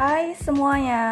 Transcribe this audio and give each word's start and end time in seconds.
Hai 0.00 0.32
semuanya, 0.32 1.04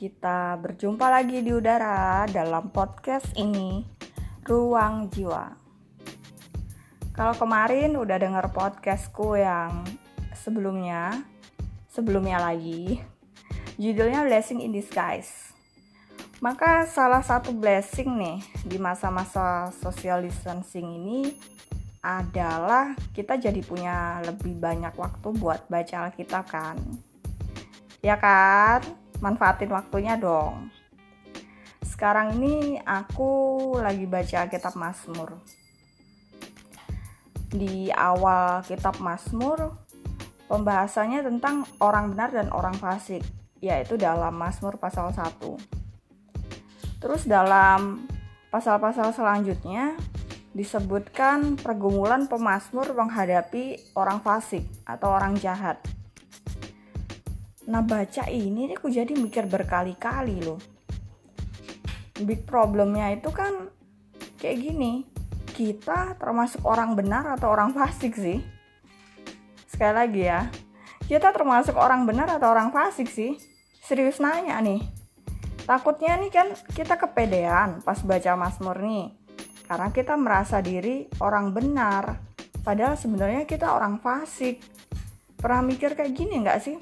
kita 0.00 0.56
berjumpa 0.64 1.12
lagi 1.12 1.44
di 1.44 1.52
udara 1.52 2.24
dalam 2.24 2.72
podcast 2.72 3.36
ini, 3.36 3.84
Ruang 4.48 5.12
Jiwa. 5.12 5.44
Kalau 7.12 7.36
kemarin 7.36 8.00
udah 8.00 8.16
denger 8.16 8.48
podcastku 8.48 9.36
yang 9.36 9.84
sebelumnya, 10.32 11.20
sebelumnya 11.92 12.40
lagi, 12.40 13.04
judulnya 13.76 14.24
Blessing 14.24 14.64
in 14.64 14.72
Disguise. 14.72 15.52
Maka 16.40 16.88
salah 16.88 17.20
satu 17.20 17.52
blessing 17.52 18.08
nih 18.08 18.40
di 18.64 18.80
masa-masa 18.80 19.68
social 19.84 20.24
distancing 20.24 20.88
ini 20.88 21.36
adalah 22.00 22.96
kita 23.12 23.36
jadi 23.36 23.60
punya 23.60 24.24
lebih 24.24 24.56
banyak 24.56 24.96
waktu 24.96 25.28
buat 25.36 25.68
baca 25.68 26.08
Alkitab 26.08 26.48
kan 26.48 27.09
ya 28.00 28.20
kan? 28.20 28.80
Manfaatin 29.20 29.72
waktunya 29.72 30.16
dong. 30.16 30.72
Sekarang 31.84 32.40
ini 32.40 32.80
aku 32.80 33.72
lagi 33.76 34.08
baca 34.08 34.48
kitab 34.48 34.76
Mazmur. 34.76 35.40
Di 37.52 37.92
awal 37.92 38.64
kitab 38.64 38.96
Mazmur 39.00 39.76
pembahasannya 40.50 41.22
tentang 41.22 41.62
orang 41.78 42.16
benar 42.16 42.34
dan 42.34 42.50
orang 42.50 42.74
fasik 42.74 43.22
yaitu 43.62 43.94
dalam 43.94 44.34
Mazmur 44.34 44.80
pasal 44.80 45.14
1 45.14 45.80
terus 47.00 47.24
dalam 47.24 48.04
pasal-pasal 48.52 49.14
selanjutnya 49.14 49.94
disebutkan 50.52 51.54
pergumulan 51.54 52.26
pemazmur 52.26 52.90
menghadapi 52.92 53.94
orang 53.94 54.18
fasik 54.20 54.66
atau 54.84 55.14
orang 55.14 55.38
jahat 55.38 55.78
Nah 57.70 57.86
baca 57.86 58.26
ini 58.26 58.74
aku 58.74 58.90
jadi 58.90 59.14
mikir 59.14 59.46
berkali-kali 59.46 60.42
loh. 60.42 60.58
Big 62.18 62.42
problemnya 62.42 63.14
itu 63.14 63.30
kan 63.30 63.70
kayak 64.42 64.58
gini. 64.58 65.06
Kita 65.54 66.18
termasuk 66.18 66.66
orang 66.66 66.98
benar 66.98 67.38
atau 67.38 67.54
orang 67.54 67.70
fasik 67.70 68.18
sih? 68.18 68.42
Sekali 69.70 69.94
lagi 69.94 70.22
ya. 70.26 70.50
Kita 71.06 71.30
termasuk 71.30 71.78
orang 71.78 72.10
benar 72.10 72.26
atau 72.26 72.50
orang 72.50 72.74
fasik 72.74 73.06
sih? 73.06 73.38
Serius 73.86 74.18
nanya 74.18 74.58
nih. 74.58 74.82
Takutnya 75.62 76.18
nih 76.18 76.30
kan 76.34 76.50
kita 76.74 76.98
kepedean 76.98 77.86
pas 77.86 78.02
baca 78.02 78.34
Mazmur 78.34 78.82
nih. 78.82 79.14
Karena 79.70 79.94
kita 79.94 80.18
merasa 80.18 80.58
diri 80.58 81.06
orang 81.22 81.54
benar. 81.54 82.18
Padahal 82.66 82.98
sebenarnya 82.98 83.46
kita 83.46 83.70
orang 83.70 84.02
fasik. 84.02 84.58
Pernah 85.38 85.62
mikir 85.62 85.94
kayak 85.94 86.18
gini 86.18 86.42
nggak 86.42 86.58
sih? 86.58 86.76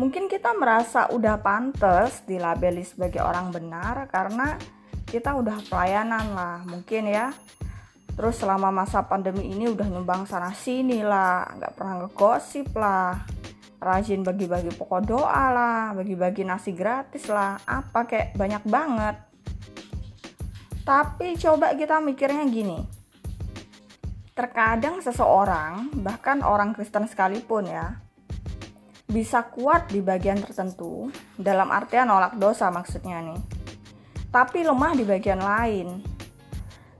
Mungkin 0.00 0.32
kita 0.32 0.56
merasa 0.56 1.12
udah 1.12 1.36
pantas 1.44 2.24
dilabeli 2.24 2.80
sebagai 2.80 3.20
orang 3.20 3.52
benar 3.52 4.08
karena 4.08 4.56
kita 5.04 5.36
udah 5.36 5.60
pelayanan 5.68 6.32
lah 6.32 6.64
mungkin 6.64 7.04
ya. 7.04 7.36
Terus 8.16 8.40
selama 8.40 8.72
masa 8.72 9.04
pandemi 9.04 9.52
ini 9.52 9.68
udah 9.68 9.84
nyumbang 9.84 10.24
sana 10.24 10.56
sini 10.56 11.04
lah 11.04 11.44
nggak 11.52 11.76
pernah 11.76 11.94
ngegosip 12.00 12.72
lah. 12.72 13.28
Rajin 13.76 14.24
bagi-bagi 14.24 14.72
pokok 14.72 15.00
doa 15.04 15.44
lah 15.52 15.92
bagi-bagi 15.92 16.48
nasi 16.48 16.72
gratis 16.72 17.28
lah 17.28 17.60
apa 17.68 18.08
kayak 18.08 18.32
banyak 18.40 18.64
banget. 18.64 19.16
Tapi 20.80 21.36
coba 21.36 21.76
kita 21.76 22.00
mikirnya 22.00 22.48
gini 22.48 22.80
terkadang 24.32 25.04
seseorang 25.04 25.92
bahkan 26.00 26.40
orang 26.40 26.72
Kristen 26.72 27.04
sekalipun 27.04 27.68
ya 27.68 28.00
bisa 29.10 29.42
kuat 29.50 29.90
di 29.90 29.98
bagian 29.98 30.38
tertentu, 30.38 31.10
dalam 31.34 31.74
artian 31.74 32.06
nolak 32.06 32.38
dosa 32.38 32.70
maksudnya 32.70 33.18
nih. 33.18 33.40
Tapi 34.30 34.62
lemah 34.62 34.94
di 34.94 35.02
bagian 35.02 35.42
lain. 35.42 35.98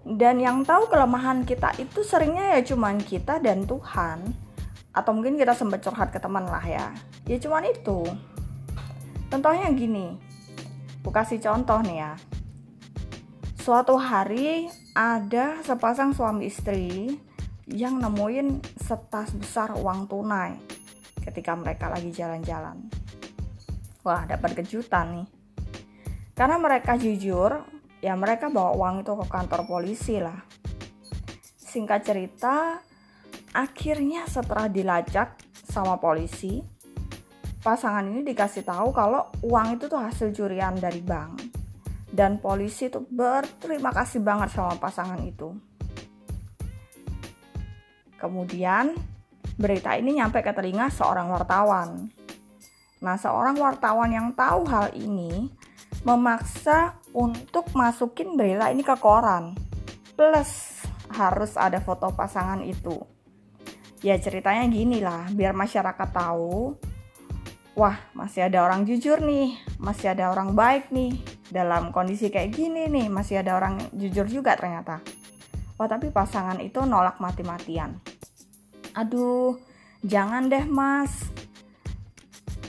Dan 0.02 0.42
yang 0.42 0.66
tahu 0.66 0.90
kelemahan 0.90 1.46
kita 1.46 1.70
itu 1.78 2.02
seringnya 2.02 2.58
ya 2.58 2.60
cuman 2.66 2.98
kita 2.98 3.38
dan 3.38 3.62
Tuhan. 3.62 4.26
Atau 4.90 5.14
mungkin 5.14 5.38
kita 5.38 5.54
sempat 5.54 5.86
curhat 5.86 6.10
ke 6.10 6.18
teman 6.18 6.50
lah 6.50 6.66
ya. 6.66 6.90
Ya 7.30 7.38
cuman 7.38 7.70
itu. 7.70 8.02
Contohnya 9.30 9.70
gini. 9.70 10.18
Aku 11.00 11.14
kasih 11.14 11.38
contoh 11.38 11.78
nih 11.86 12.02
ya. 12.02 12.12
Suatu 13.62 13.94
hari 13.94 14.66
ada 14.98 15.62
sepasang 15.62 16.10
suami 16.10 16.50
istri 16.50 17.22
yang 17.70 18.02
nemuin 18.02 18.66
setas 18.82 19.30
besar 19.38 19.78
uang 19.78 20.10
tunai 20.10 20.79
ketika 21.24 21.52
mereka 21.54 21.92
lagi 21.92 22.10
jalan-jalan. 22.10 22.90
Wah, 24.00 24.24
dapat 24.24 24.64
kejutan 24.64 25.22
nih. 25.22 25.28
Karena 26.32 26.56
mereka 26.56 26.96
jujur, 26.96 27.52
ya 28.00 28.16
mereka 28.16 28.48
bawa 28.48 28.72
uang 28.72 29.04
itu 29.04 29.12
ke 29.12 29.26
kantor 29.28 29.60
polisi 29.68 30.16
lah. 30.16 30.40
Singkat 31.60 32.00
cerita, 32.00 32.80
akhirnya 33.52 34.24
setelah 34.24 34.72
dilacak 34.72 35.36
sama 35.68 36.00
polisi, 36.00 36.64
pasangan 37.60 38.08
ini 38.08 38.24
dikasih 38.24 38.64
tahu 38.64 38.88
kalau 38.90 39.28
uang 39.44 39.76
itu 39.76 39.84
tuh 39.86 40.00
hasil 40.00 40.32
curian 40.32 40.74
dari 40.80 41.04
bank. 41.04 41.60
Dan 42.10 42.42
polisi 42.42 42.90
tuh 42.90 43.06
berterima 43.06 43.94
kasih 43.94 44.18
banget 44.24 44.50
sama 44.50 44.74
pasangan 44.80 45.20
itu. 45.22 45.54
Kemudian 48.18 48.96
berita 49.60 49.92
ini 49.92 50.16
nyampe 50.16 50.40
ke 50.40 50.56
telinga 50.56 50.88
seorang 50.88 51.28
wartawan. 51.28 52.08
Nah, 53.04 53.16
seorang 53.20 53.60
wartawan 53.60 54.08
yang 54.08 54.32
tahu 54.32 54.64
hal 54.64 54.88
ini 54.96 55.52
memaksa 56.00 56.96
untuk 57.12 57.68
masukin 57.76 58.40
berita 58.40 58.72
ini 58.72 58.80
ke 58.80 58.96
koran. 58.96 59.52
Plus 60.16 60.80
harus 61.12 61.60
ada 61.60 61.76
foto 61.84 62.08
pasangan 62.16 62.64
itu. 62.64 62.96
Ya 64.00 64.16
ceritanya 64.16 64.64
gini 64.72 65.04
lah, 65.04 65.28
biar 65.28 65.52
masyarakat 65.52 66.08
tahu. 66.08 66.72
Wah, 67.76 67.96
masih 68.16 68.48
ada 68.48 68.64
orang 68.64 68.88
jujur 68.88 69.20
nih, 69.20 69.60
masih 69.76 70.16
ada 70.16 70.32
orang 70.32 70.56
baik 70.56 70.88
nih. 70.88 71.20
Dalam 71.52 71.92
kondisi 71.92 72.32
kayak 72.32 72.52
gini 72.56 72.88
nih, 72.88 73.12
masih 73.12 73.44
ada 73.44 73.60
orang 73.60 73.76
jujur 73.92 74.24
juga 74.24 74.56
ternyata. 74.56 75.04
Wah, 75.76 75.88
tapi 75.88 76.08
pasangan 76.08 76.60
itu 76.60 76.84
nolak 76.84 77.20
mati-matian 77.20 78.09
aduh 78.94 79.58
jangan 80.04 80.48
deh 80.48 80.64
mas. 80.66 81.28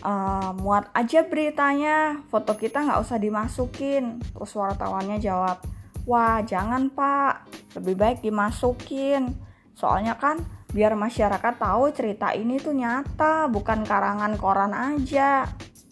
Uh, 0.02 0.52
muat 0.58 0.90
aja 0.98 1.22
beritanya. 1.26 2.26
Foto 2.34 2.58
kita 2.58 2.82
nggak 2.82 3.02
usah 3.02 3.18
dimasukin. 3.22 4.18
Terus 4.34 4.52
wartawannya 4.58 5.22
jawab 5.22 5.62
wah 6.10 6.42
jangan 6.42 6.90
pak. 6.90 7.46
Lebih 7.78 7.96
baik 7.98 8.18
dimasukin. 8.26 9.30
Soalnya 9.78 10.18
kan 10.18 10.42
biar 10.72 10.96
masyarakat 10.96 11.54
tahu 11.60 11.92
cerita 11.92 12.32
ini 12.32 12.58
tuh 12.58 12.74
nyata 12.74 13.46
bukan 13.52 13.86
karangan 13.86 14.34
koran 14.40 14.74
aja. 14.74 15.46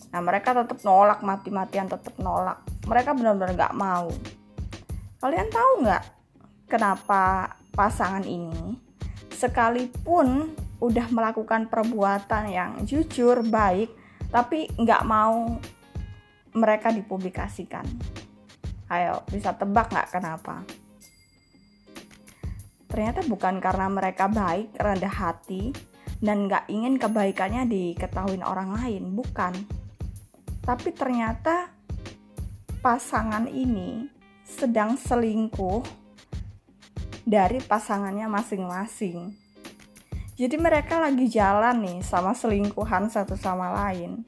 Nah 0.10 0.22
mereka 0.26 0.58
tetap 0.58 0.82
nolak 0.82 1.22
mati-matian 1.22 1.86
tetap 1.86 2.18
nolak. 2.18 2.66
Mereka 2.90 3.14
benar-benar 3.14 3.54
nggak 3.54 3.78
mau. 3.78 4.10
Kalian 5.22 5.50
tahu 5.54 5.72
nggak 5.86 6.04
kenapa 6.66 7.54
pasangan 7.76 8.26
ini 8.26 8.89
sekalipun 9.40 10.52
udah 10.84 11.08
melakukan 11.16 11.72
perbuatan 11.72 12.44
yang 12.52 12.72
jujur 12.84 13.40
baik 13.48 13.88
tapi 14.28 14.68
nggak 14.76 15.04
mau 15.08 15.56
mereka 16.52 16.92
dipublikasikan. 16.92 17.88
Ayo 18.92 19.24
bisa 19.32 19.56
tebak 19.56 19.96
nggak 19.96 20.12
kenapa? 20.12 20.68
Ternyata 22.90 23.22
bukan 23.30 23.62
karena 23.64 23.88
mereka 23.88 24.28
baik 24.28 24.76
rendah 24.76 25.14
hati 25.14 25.72
dan 26.20 26.50
nggak 26.50 26.68
ingin 26.68 27.00
kebaikannya 27.00 27.64
diketahui 27.70 28.42
orang 28.44 28.76
lain 28.76 29.14
bukan. 29.16 29.54
Tapi 30.66 30.90
ternyata 30.92 31.72
pasangan 32.82 33.46
ini 33.48 34.10
sedang 34.44 34.98
selingkuh 34.98 35.99
dari 37.30 37.62
pasangannya 37.62 38.26
masing-masing. 38.26 39.38
Jadi 40.34 40.56
mereka 40.58 40.98
lagi 40.98 41.30
jalan 41.30 41.78
nih 41.86 42.00
sama 42.02 42.34
selingkuhan 42.34 43.14
satu 43.14 43.38
sama 43.38 43.70
lain. 43.70 44.26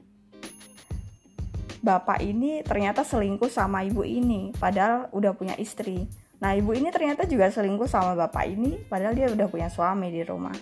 Bapak 1.82 2.22
ini 2.22 2.62
ternyata 2.62 3.02
selingkuh 3.02 3.50
sama 3.50 3.82
ibu 3.82 4.06
ini, 4.06 4.54
padahal 4.54 5.10
udah 5.10 5.34
punya 5.34 5.58
istri. 5.58 6.06
Nah, 6.38 6.54
ibu 6.54 6.70
ini 6.78 6.94
ternyata 6.94 7.26
juga 7.26 7.50
selingkuh 7.50 7.90
sama 7.90 8.14
bapak 8.14 8.44
ini, 8.46 8.78
padahal 8.86 9.18
dia 9.18 9.26
udah 9.34 9.50
punya 9.50 9.66
suami 9.66 10.14
di 10.14 10.22
rumah. 10.22 10.54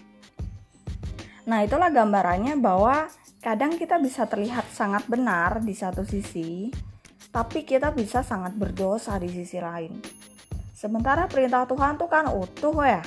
Nah, 1.44 1.60
itulah 1.60 1.92
gambarannya 1.92 2.56
bahwa 2.56 3.04
kadang 3.44 3.76
kita 3.76 4.00
bisa 4.00 4.24
terlihat 4.24 4.64
sangat 4.72 5.04
benar 5.12 5.60
di 5.60 5.76
satu 5.76 6.08
sisi, 6.08 6.72
tapi 7.28 7.68
kita 7.68 7.92
bisa 7.92 8.24
sangat 8.24 8.56
berdosa 8.56 9.20
di 9.20 9.28
sisi 9.28 9.60
lain. 9.60 10.00
Sementara 10.80 11.28
perintah 11.28 11.68
Tuhan 11.68 12.00
tuh 12.00 12.08
kan 12.08 12.24
utuh 12.32 12.72
ya. 12.80 13.04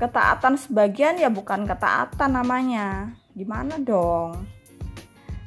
Ketaatan 0.00 0.56
sebagian 0.56 1.20
ya 1.20 1.28
bukan 1.28 1.68
ketaatan 1.68 2.32
namanya. 2.32 3.12
Gimana 3.36 3.76
dong? 3.76 4.40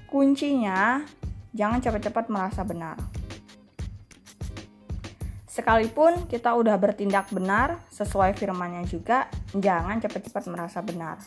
Kuncinya, 0.06 1.02
jangan 1.50 1.82
cepat-cepat 1.82 2.30
merasa 2.30 2.62
benar. 2.62 3.02
Sekalipun 5.50 6.30
kita 6.30 6.54
udah 6.54 6.78
bertindak 6.78 7.34
benar 7.34 7.82
sesuai 7.90 8.38
firmannya 8.38 8.86
juga, 8.86 9.26
jangan 9.58 9.98
cepat-cepat 9.98 10.46
merasa 10.46 10.86
benar. 10.86 11.18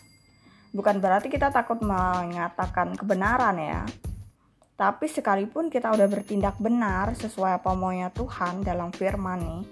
Bukan 0.71 1.03
berarti 1.03 1.27
kita 1.27 1.51
takut 1.51 1.83
mengatakan 1.83 2.95
kebenaran 2.95 3.59
ya. 3.59 3.83
Tapi 4.79 5.11
sekalipun 5.11 5.75
kita 5.75 5.91
udah 5.91 6.07
bertindak 6.07 6.55
benar 6.63 7.19
sesuai 7.19 7.59
apa 7.59 7.75
maunya 7.75 8.15
Tuhan 8.15 8.63
dalam 8.63 8.95
firman 8.95 9.43
nih, 9.43 9.63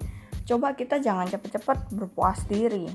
coba 0.45 0.75
kita 0.75 0.99
jangan 0.99 1.29
cepat-cepat 1.31 1.91
berpuas 1.95 2.43
diri 2.51 2.91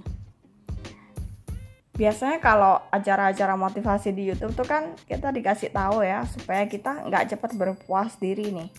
biasanya 1.97 2.37
kalau 2.37 2.77
acara-acara 2.93 3.57
motivasi 3.57 4.13
di 4.13 4.29
YouTube 4.29 4.53
tuh 4.53 4.69
kan 4.69 4.93
kita 5.09 5.33
dikasih 5.33 5.73
tahu 5.73 6.05
ya 6.05 6.21
supaya 6.29 6.69
kita 6.69 7.09
nggak 7.09 7.33
cepat 7.33 7.57
berpuas 7.57 8.21
diri 8.21 8.53
nih 8.53 8.69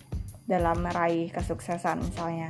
dalam 0.47 0.81
meraih 0.81 1.29
kesuksesan 1.29 2.01
misalnya. 2.01 2.49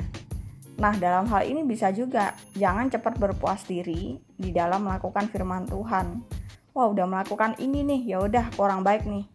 Nah 0.79 0.95
dalam 0.95 1.27
hal 1.27 1.49
ini 1.49 1.67
bisa 1.67 1.91
juga 1.91 2.37
jangan 2.55 2.87
cepat 2.87 3.19
berpuas 3.19 3.67
diri 3.67 4.21
di 4.39 4.55
dalam 4.55 4.87
melakukan 4.87 5.27
firman 5.33 5.67
Tuhan. 5.67 6.23
Wah 6.77 6.87
udah 6.87 7.09
melakukan 7.09 7.59
ini 7.59 7.83
nih 7.83 8.15
ya 8.15 8.23
udah 8.23 8.53
kurang 8.55 8.87
baik 8.87 9.03
nih. 9.09 9.27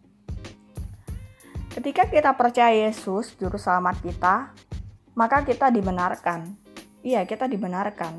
Ketika 1.74 2.08
kita 2.08 2.32
percaya 2.38 2.88
Yesus 2.88 3.34
juru 3.36 3.58
selamat 3.58 4.00
kita, 4.00 4.54
maka 5.18 5.42
kita 5.42 5.68
dibenarkan. 5.68 6.63
Iya 7.04 7.28
kita 7.28 7.44
dibenarkan 7.44 8.16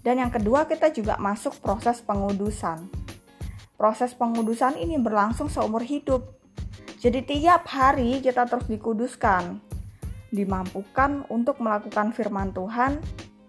dan 0.00 0.16
yang 0.16 0.32
kedua, 0.32 0.64
kita 0.64 0.88
juga 0.88 1.20
masuk 1.20 1.60
proses 1.60 2.00
pengudusan. 2.00 2.88
Proses 3.76 4.16
pengudusan 4.16 4.80
ini 4.80 4.96
berlangsung 4.96 5.52
seumur 5.52 5.84
hidup. 5.84 6.40
Jadi 7.00 7.24
tiap 7.24 7.68
hari 7.68 8.20
kita 8.20 8.44
terus 8.48 8.68
dikuduskan, 8.68 9.60
dimampukan 10.32 11.24
untuk 11.32 11.60
melakukan 11.60 12.12
firman 12.12 12.52
Tuhan 12.52 13.00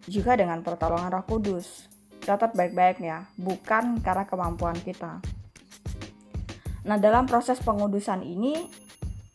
juga 0.08 0.40
dengan 0.40 0.64
pertolongan 0.64 1.12
Roh 1.12 1.26
Kudus. 1.28 1.88
Catat 2.24 2.56
baik-baik 2.56 3.04
ya, 3.04 3.28
bukan 3.36 4.00
karena 4.00 4.24
kemampuan 4.28 4.76
kita. 4.80 5.20
Nah, 6.88 6.98
dalam 7.00 7.28
proses 7.28 7.60
pengudusan 7.60 8.24
ini, 8.24 8.72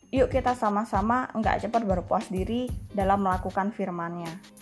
yuk 0.09 0.33
kita 0.33 0.57
sama-sama 0.57 1.29
nggak 1.33 1.67
cepat 1.67 1.81
berpuas 1.85 2.29
diri 2.29 2.69
dalam 2.93 3.21
melakukan 3.25 3.69
firman-Nya 3.69 4.57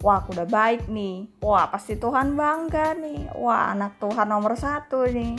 wah 0.00 0.24
aku 0.24 0.36
udah 0.36 0.48
baik 0.48 0.88
nih 0.90 1.28
wah 1.40 1.68
pasti 1.72 1.96
Tuhan 1.96 2.36
bangga 2.36 2.96
nih 2.96 3.32
wah 3.36 3.72
anak 3.72 3.96
Tuhan 4.00 4.28
nomor 4.28 4.56
satu 4.56 5.04
nih 5.08 5.36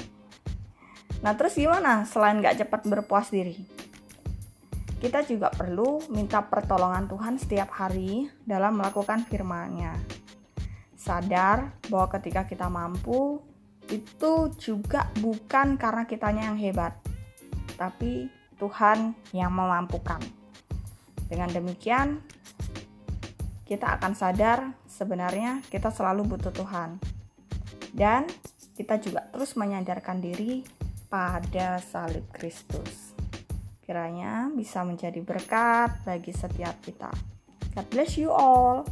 nah 1.21 1.33
terus 1.33 1.57
gimana 1.57 2.05
selain 2.05 2.41
gak 2.41 2.61
cepat 2.61 2.85
berpuas 2.85 3.33
diri 3.33 3.77
kita 4.97 5.21
juga 5.29 5.53
perlu 5.53 6.01
minta 6.09 6.41
pertolongan 6.41 7.05
Tuhan 7.05 7.37
setiap 7.37 7.69
hari 7.69 8.33
dalam 8.41 8.81
melakukan 8.81 9.29
firman-Nya. 9.29 9.93
Sadar 10.97 11.77
bahwa 11.85 12.09
ketika 12.17 12.49
kita 12.49 12.65
mampu, 12.65 13.37
itu 13.93 14.33
juga 14.57 15.05
bukan 15.21 15.77
karena 15.77 16.09
kitanya 16.09 16.49
yang 16.49 16.57
hebat, 16.57 16.97
tapi 17.77 18.25
Tuhan 18.57 19.13
yang 19.37 19.53
memampukan. 19.53 20.17
Dengan 21.29 21.53
demikian, 21.53 22.17
kita 23.67 23.99
akan 23.99 24.15
sadar 24.15 24.71
sebenarnya 24.87 25.59
kita 25.67 25.91
selalu 25.91 26.23
butuh 26.23 26.55
Tuhan. 26.55 26.97
Dan 27.91 28.23
kita 28.79 28.95
juga 29.03 29.27
terus 29.27 29.59
menyadarkan 29.59 30.23
diri 30.23 30.63
pada 31.11 31.83
salib 31.83 32.23
Kristus. 32.31 33.11
Kiranya 33.83 34.47
bisa 34.55 34.87
menjadi 34.87 35.19
berkat 35.19 36.07
bagi 36.07 36.31
setiap 36.31 36.79
kita. 36.83 37.11
God 37.75 37.87
bless 37.91 38.15
you 38.15 38.31
all. 38.31 38.87